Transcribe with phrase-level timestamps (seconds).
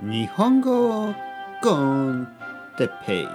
[0.00, 1.12] 日本語
[1.60, 2.28] コン
[2.76, 3.28] テペイ。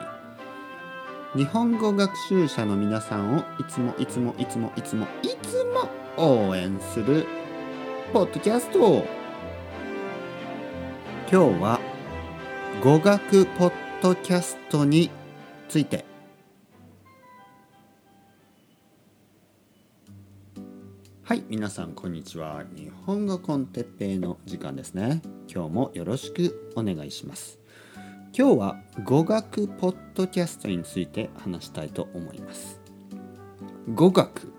[1.35, 5.89] 日本語学習者の皆さんをいつもいつもいつもいつもいつも
[6.47, 7.25] 応援する
[8.13, 9.05] ポッドキャスト
[11.29, 11.81] 今日は
[12.81, 15.11] 語学ポッドキャストに
[15.67, 16.05] ついて
[21.33, 22.63] はい皆さんこんにちは。
[22.75, 25.19] 日本語コンテッペイの時間ですね。
[25.51, 27.57] 今日もよろしくお願いします。
[28.37, 32.79] 今日は語学ポッドキャストについて話したいと思います。
[33.95, 34.53] 語学。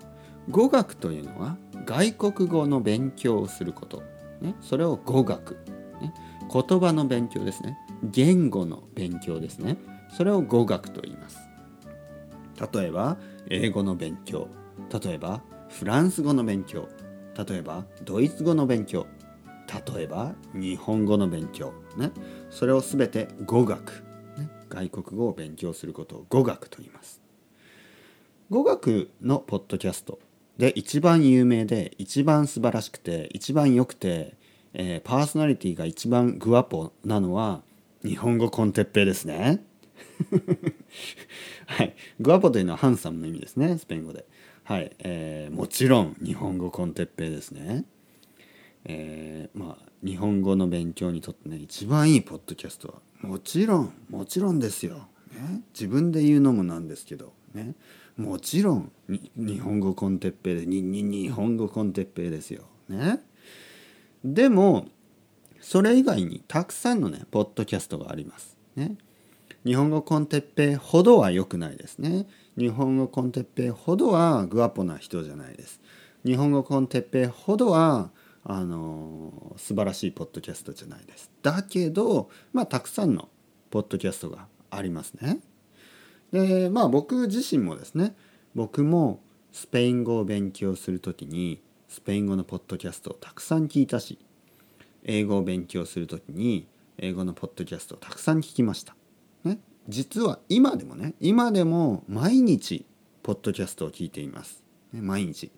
[0.49, 4.03] 語学というのは外国語の勉強をすること、
[4.41, 5.53] ね、それを語学、
[6.01, 6.13] ね、
[6.51, 7.77] 言葉の勉強ですね。
[8.03, 9.77] 言語の勉強ですね。
[10.17, 11.37] それを語学と言います。
[12.73, 13.17] 例えば
[13.49, 14.49] 英語の勉強。
[14.91, 15.41] 例えば
[15.77, 16.87] フランス語の勉強。
[17.37, 19.07] 例えばドイツ語の勉強。
[19.93, 21.73] 例えば日本語の勉強。
[21.97, 22.11] ね。
[22.49, 23.91] それを全て語学、
[24.37, 27.21] ね、外国語を勉強することを語学と言います。
[28.49, 30.19] 語学のポッドキャスト
[30.57, 34.37] で一番有名で一番素晴らしくて一番良くて、
[34.73, 37.63] えー、パーソナリティが一番グアポなのは
[38.01, 39.61] 日本語コンテッペですね。
[42.19, 44.25] グアポというのはハンサムの意味ですねスペイン語で
[44.65, 47.85] はい、えー、もちろん日本語コンテッペイですね。
[48.83, 55.07] えー、まあ日本語の勉強にとってね一番いいポッドキャストはもちろんもちろんですよ。
[55.33, 57.75] ね、自分で言うのもなんですけどね
[58.17, 62.63] もちろん日本語コンテッペイでにに日本語コンテッペイですよ。
[62.89, 63.21] ね。
[64.23, 64.87] でも
[65.61, 68.57] それ以外にたくさんのねポッドキャストがあります。
[68.75, 68.95] ね。
[69.65, 72.27] 日本語コンテッペイほどは良くないですね。
[72.55, 75.81] 日本語コンテッペイほどはグアポな人じゃないです。
[76.23, 78.11] 日本語コンテッペイほどは
[78.43, 81.31] あの素晴らしいポッドキャストじゃないです。
[81.41, 83.27] だけど、まあ、たくさんの
[83.71, 85.39] ポッドキャストがありますね。
[86.31, 88.15] でまあ僕自身もですね
[88.53, 89.19] 僕も
[89.51, 94.19] スペイン語を勉強する時にスペイン語のポッドキャストをたくさん聞いたし
[95.05, 96.67] 英語を勉強する時に
[96.97, 98.95] 英語のポッドキャストをたくさん聞きました。
[99.87, 102.85] 実は今でもね今でも毎日
[103.21, 104.63] ポッドキャストを聞いています、
[104.93, 105.51] ね、毎日。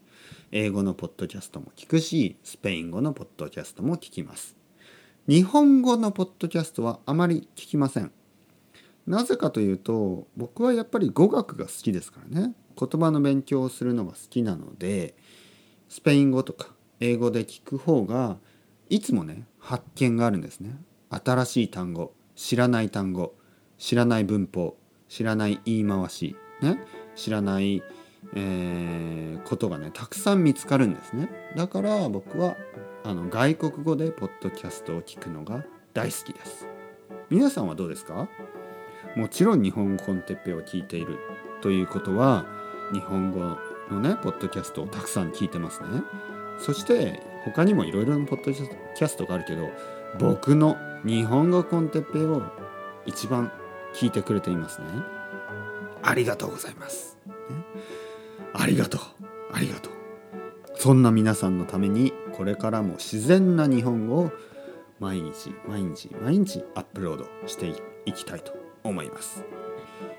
[0.51, 4.55] 英語のポッドキャストも聞くしスペイン語のポッドキャストも聞きます。
[5.27, 8.11] 日本語のポッドキャストはあまり聞きません。
[9.05, 12.53] なぜかというと僕はやっぱり語学が好きですからね。
[12.79, 15.15] 言葉の勉強をするのが好きなので
[15.89, 18.37] スペイン語とか英語で聞く方が
[18.89, 20.75] いつもね発見があるんですね。
[21.09, 23.33] 新しい単語知らない単語。
[23.77, 24.75] 知らない文法
[25.07, 26.79] 知らない言い回し、ね、
[27.15, 27.81] 知らない、
[28.33, 31.29] えー、ことがねたくさん見つかるんですね。
[31.55, 32.55] だから僕は
[33.03, 36.67] あの外国語でポッドキャストを聞くのが大好きです。
[37.29, 38.27] 皆さんはどうですか？
[39.15, 41.17] もちろん日本語コンテッペを聞いている
[41.61, 42.45] ということは
[42.93, 43.39] 日本語
[43.89, 45.87] のねポッドキャストをたくさん聞いてますね。
[46.59, 49.69] そして他にもいろいろなポッドキャストがあるけど
[50.19, 52.41] 僕の日本語コンテッペを
[53.05, 53.51] 一番
[53.99, 54.87] 聞いてくれていますね。
[56.03, 57.33] ありがとうございます、ね、
[58.53, 59.01] ありがとう。
[59.51, 59.93] ありがとう。
[60.75, 64.31] そんな皆さんのためにこれからも自然な日本語を
[64.99, 67.73] 毎日毎日毎日アップロードして
[68.05, 68.53] いきたいと
[68.83, 69.43] 思います。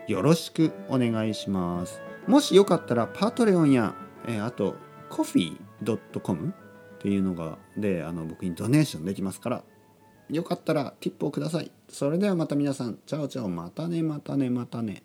[0.08, 2.00] よろしくお願いします。
[2.26, 3.94] もしよかったらパトレオンや、
[4.26, 4.74] え、あと
[5.08, 6.48] コフィー .com
[6.96, 9.64] っていうのがであの僕にドネーションできますから
[10.30, 11.70] よかったらティップをください。
[11.88, 15.02] それではまた皆さん、チャオチャオ、またね、またね、またね。